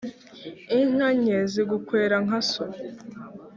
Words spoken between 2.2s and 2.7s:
nka so.